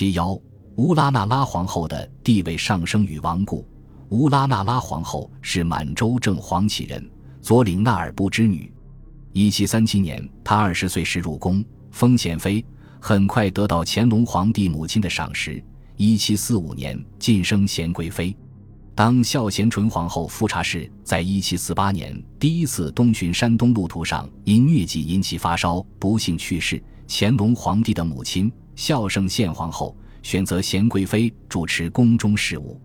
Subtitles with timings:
[0.00, 0.34] 七幺，
[0.76, 3.68] 乌拉那拉皇后的地位上升与亡故。
[4.08, 7.06] 乌拉那拉皇后是满洲正黄旗人
[7.42, 8.72] 左领那尔部之女。
[9.34, 12.64] 一七三七年，她二十岁时入宫，封贤妃，
[12.98, 15.62] 很快得到乾隆皇帝母亲的赏识。
[15.98, 18.34] 一七四五年晋升贤贵妃。
[18.94, 26.82] 当孝贤纯皇后富察氏在一七四八年第一次东巡山东路途上因疟疾引起发烧，不幸去世。
[27.06, 32.80] 乾隆皇帝的母亲孝圣宪皇后选择贤贵妃主持宫中事务。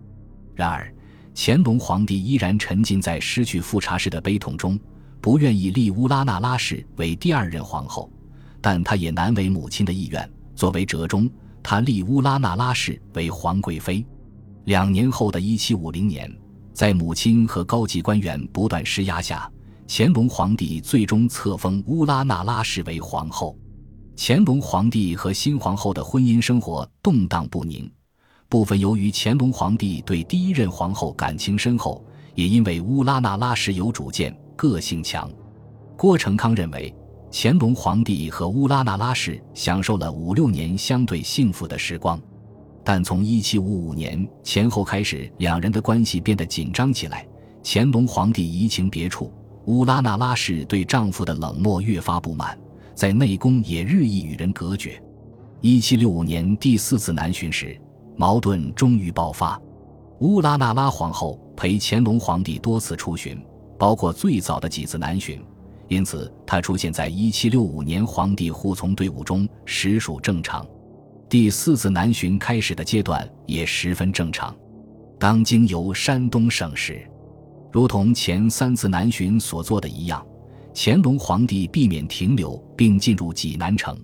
[0.54, 0.94] 然而，
[1.34, 4.78] 乾隆皇帝依然沉浸在失去富察氏的悲痛中，
[5.22, 8.12] 不愿意立乌拉那拉氏为第二任皇后，
[8.60, 10.30] 但他也难为母亲的意愿。
[10.54, 11.30] 作为折中，
[11.62, 14.04] 他立乌拉那拉氏为皇贵妃。
[14.64, 16.30] 两年后的一七五零年，
[16.74, 19.50] 在母亲和高级官员不断施压下，
[19.88, 23.58] 乾隆皇帝最终册封乌拉那拉氏为皇后。
[24.18, 27.88] 乾隆皇帝和新皇后的婚姻生活动荡不宁。
[28.48, 32.02] 部分由于乾隆皇帝对第一任皇后感情深厚，
[32.34, 35.30] 也因为乌拉那拉氏有主见、个性强。
[35.98, 36.92] 郭成康认为，
[37.30, 42.18] 乾隆皇帝和乌拉那拉氏享受了五六年相对幸福的时光，
[42.82, 47.28] 但从一七五五年前后开始，两人的关系变得紧张起来。
[47.62, 49.30] 乾隆皇帝移情别处，
[49.66, 52.58] 乌拉那拉氏对丈夫的冷漠越发不满，
[52.96, 55.00] 在内宫也日益与人隔绝。
[55.60, 57.80] 一七六五年第四次南巡时。
[58.18, 59.60] 矛盾终于爆发，
[60.20, 63.38] 乌拉那拉皇后陪乾隆皇帝多次出巡，
[63.78, 65.38] 包括最早的几次南巡，
[65.88, 70.66] 因此她出现在1765年皇帝护从队伍中实属正常。
[71.28, 74.56] 第四次南巡开始的阶段也十分正常。
[75.18, 77.06] 当经由山东省时，
[77.70, 80.26] 如同前三次南巡所做的一样，
[80.78, 83.98] 乾隆皇帝避免停留并进入济南城。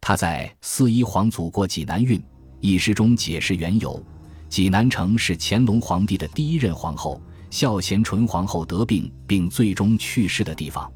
[0.00, 2.20] 他在四一皇祖过济南运。
[2.58, 4.04] 一诗中解释缘由：
[4.48, 10.90] 济南城是乾隆皇帝的第一任皇后孝贤纯皇后得病并最终去世的地方。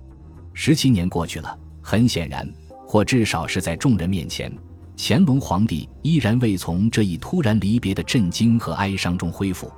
[0.52, 2.52] 十七年过去了，很显然，
[2.84, 4.52] 或至少是在众人面前，
[4.96, 9.70] 乾隆皇帝依然未从这一突然离别的震惊和哀伤中恢复。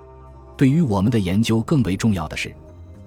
[0.57, 2.53] 对于我们的研究更为重要的是，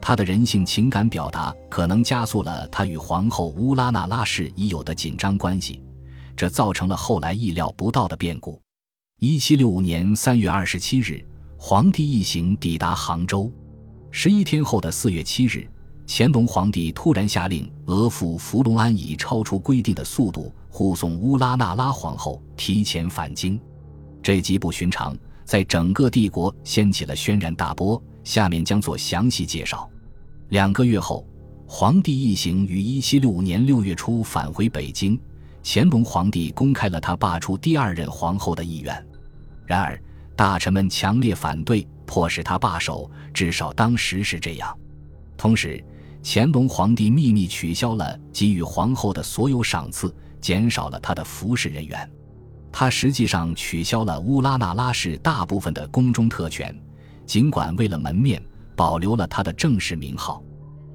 [0.02, 5.82] 他的人性情感表达可能加速了他与皇后乌拉那拉氏已有的紧张关系，
[6.36, 8.59] 这造成了后来意料不到的变故。
[9.20, 11.24] 一七六五年三月二十七日，
[11.58, 13.52] 皇帝一行抵达杭州。
[14.12, 15.70] 十一天后的四月七日，
[16.08, 23.59] 乾隆皇帝突然下令，额驸福隆安以超出规定的速度护送乌拉那拉皇后提前返京。
[24.24, 28.02] 这极不寻常，在整个帝国掀起了轩然大波。
[28.29, 29.90] 下面将做详细介绍。
[30.50, 31.25] 两个月后，
[31.67, 35.19] 皇帝一行于一七六五年六月初返回北京。
[35.63, 39.07] 乾隆皇帝公开了他罢黜第二任皇后的意愿。
[39.66, 40.00] 然而，
[40.35, 43.09] 大臣们强烈反对，迫使他罢手。
[43.34, 44.78] 至少当时是这样。
[45.35, 45.84] 同时，
[46.23, 52.07] 乾隆皇帝秘密取消了给予皇后的所有赏赐，减少了他的服侍人员。
[52.72, 56.79] 他实际上取消了乌拉那拉氏大部分的宫中特权，
[57.29, 58.41] 尽管为了门面，
[58.75, 60.44] 保留了他的正式名号。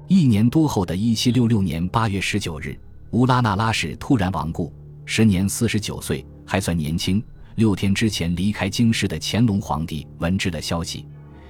[0.09, 2.77] 一年多后的一七六六年八月十九日，
[3.11, 4.69] 乌拉那拉氏突然亡故，
[5.05, 7.23] 时年四十九岁，还算年轻。
[7.55, 11.05] 六天之前离开京师的乾隆皇帝闻知了消息，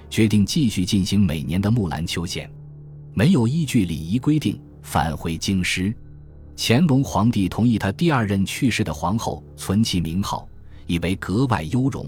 [0.08, 2.48] 决定继续进行每年的木兰秋献，
[3.16, 5.92] 没有依据礼仪规定返回京师。
[6.56, 10.48] 乾隆皇帝同意他第二任去世的皇后存其名号，
[10.86, 12.08] 以为格外优容。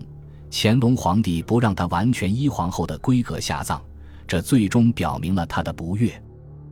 [0.50, 3.81] 乾隆皇帝不让他完全依皇后的规格下葬，
[4.28, 6.12] 这最终表明了他的不悦。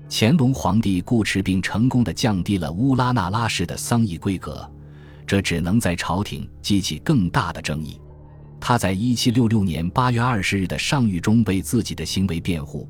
[0.10, 4.70] 乾隆皇帝固持并成功的降低了乌拉那拉氏的丧仪规格。
[5.28, 8.00] 这只能在朝廷激起更大的争议。
[8.60, 12.88] 他在一七六六年八月二十日的上谕中为自己的行为辩护。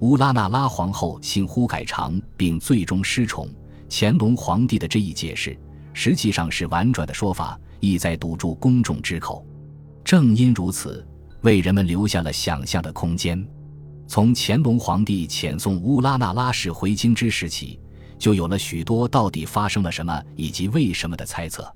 [0.00, 3.48] 乌拉那拉皇后姓忽改常，并最终失宠。
[3.88, 5.56] 乾隆皇帝的这一解释
[5.94, 9.46] 实际上是婉转的说法，意在堵住公众之口。
[10.06, 11.04] 正因如此，
[11.40, 13.44] 为人们留下了想象的空间。
[14.06, 17.80] 从乾隆皇帝遣送乌拉那拉氏回京之时起。
[18.16, 21.70] 就有了许多到底发生了什么以及为什么的猜测。